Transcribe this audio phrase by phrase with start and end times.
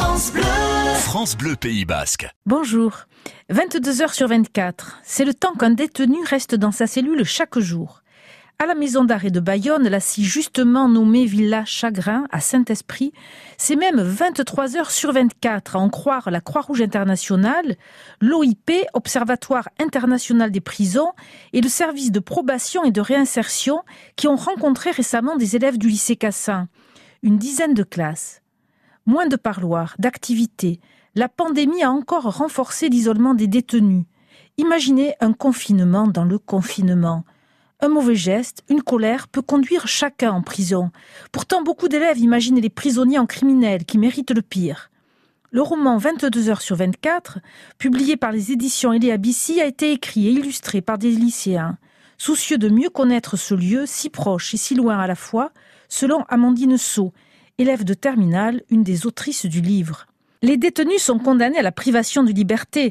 [0.00, 0.42] France Bleu.
[0.94, 2.26] France Bleu Pays Basque.
[2.46, 3.00] Bonjour.
[3.50, 8.02] 22 heures sur 24, c'est le temps qu'un détenu reste dans sa cellule chaque jour.
[8.58, 13.12] À la maison d'arrêt de Bayonne, la si justement nommée Villa Chagrin, à Saint-Esprit,
[13.58, 17.76] c'est même 23 heures sur 24, à en croire la Croix-Rouge internationale,
[18.22, 21.12] l'OIP, Observatoire international des prisons,
[21.52, 23.82] et le service de probation et de réinsertion
[24.16, 26.68] qui ont rencontré récemment des élèves du lycée Cassin.
[27.22, 28.40] Une dizaine de classes.
[29.06, 30.80] Moins de parloirs, d'activités.
[31.14, 34.04] La pandémie a encore renforcé l'isolement des détenus.
[34.58, 37.24] Imaginez un confinement dans le confinement.
[37.80, 40.90] Un mauvais geste, une colère peut conduire chacun en prison.
[41.32, 44.90] Pourtant, beaucoup d'élèves imaginent les prisonniers en criminels qui méritent le pire.
[45.50, 47.38] Le roman 22 heures sur 24,
[47.78, 51.78] publié par les éditions Elia Bissi, a été écrit et illustré par des lycéens,
[52.18, 55.50] soucieux de mieux connaître ce lieu si proche et si loin à la fois,
[55.88, 57.12] selon Amandine Sceau,
[57.60, 60.06] élève de terminale, une des autrices du livre.
[60.42, 62.90] Les détenus sont condamnés à la privation de liberté,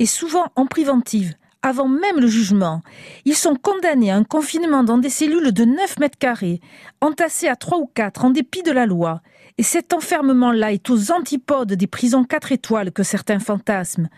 [0.00, 2.82] et souvent en préventive, avant même le jugement.
[3.24, 6.60] Ils sont condamnés à un confinement dans des cellules de 9 mètres carrés,
[7.00, 9.22] entassés à 3 ou 4 en dépit de la loi.
[9.56, 14.08] Et cet enfermement-là est aux antipodes des prisons 4 étoiles que certains fantasment.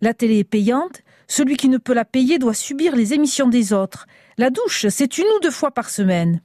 [0.00, 3.72] La télé est payante, celui qui ne peut la payer doit subir les émissions des
[3.72, 4.06] autres.
[4.38, 6.40] La douche, c'est une ou deux fois par semaine.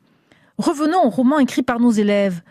[0.58, 2.42] Revenons au roman écrit par nos élèves.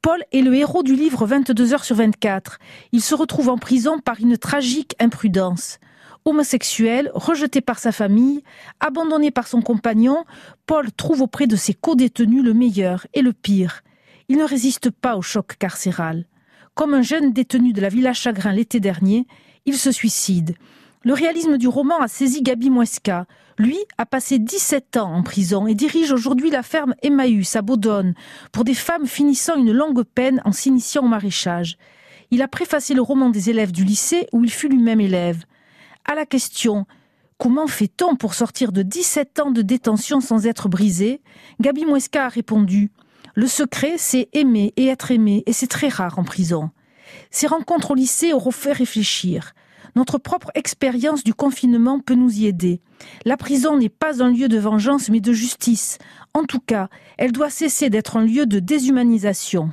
[0.00, 2.58] Paul est le héros du livre 22 heures sur 24.
[2.92, 5.80] Il se retrouve en prison par une tragique imprudence.
[6.24, 8.44] Homosexuel, rejeté par sa famille,
[8.78, 10.24] abandonné par son compagnon,
[10.66, 13.82] Paul trouve auprès de ses co-détenus le meilleur et le pire.
[14.28, 16.26] Il ne résiste pas au choc carcéral.
[16.74, 19.26] Comme un jeune détenu de la Villa Chagrin l'été dernier,
[19.64, 20.54] il se suicide.
[21.06, 23.26] Le réalisme du roman a saisi Gabi Muesca.
[23.58, 28.14] Lui a passé 17 ans en prison et dirige aujourd'hui la ferme Emmaüs à Baudonne
[28.50, 31.78] pour des femmes finissant une longue peine en s'initiant au maraîchage.
[32.32, 35.44] Il a préfacé le roman des élèves du lycée où il fut lui-même élève.
[36.06, 36.86] À la question
[37.38, 41.22] Comment fait-on pour sortir de 17 ans de détention sans être brisé?
[41.60, 42.90] Gabi Muesca a répondu
[43.36, 46.70] Le secret, c'est aimer et être aimé, et c'est très rare en prison.
[47.30, 49.52] Ces rencontres au lycée auront fait réfléchir.
[49.96, 52.82] Notre propre expérience du confinement peut nous y aider.
[53.24, 55.96] La prison n'est pas un lieu de vengeance mais de justice.
[56.34, 59.64] En tout cas, elle doit cesser d'être un lieu de déshumanisation.